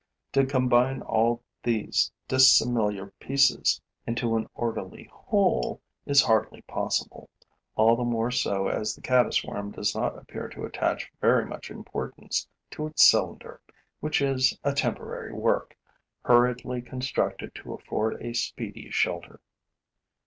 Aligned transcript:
To 0.33 0.47
combine 0.47 1.03
all 1.03 1.43
these 1.61 2.11
dissimilar 2.27 3.13
pieces 3.19 3.79
into 4.07 4.35
an 4.35 4.49
orderly 4.55 5.03
whole 5.13 5.79
is 6.07 6.23
hardly 6.23 6.63
possible, 6.63 7.29
all 7.75 7.95
the 7.95 8.03
more 8.03 8.31
so 8.31 8.67
as 8.67 8.95
the 8.95 9.01
caddis 9.01 9.43
worm 9.45 9.71
does 9.71 9.93
not 9.93 10.17
appear 10.17 10.49
to 10.49 10.65
attach 10.65 11.11
very 11.21 11.45
much 11.45 11.69
importance 11.69 12.47
to 12.71 12.87
its 12.87 13.05
cylinder, 13.07 13.61
which 13.99 14.23
is 14.23 14.57
a 14.63 14.73
temporary 14.73 15.33
work, 15.33 15.77
hurriedly 16.23 16.81
constructed 16.81 17.53
to 17.53 17.75
afford 17.75 18.19
a 18.23 18.33
speedy 18.33 18.89
shelter. 18.89 19.39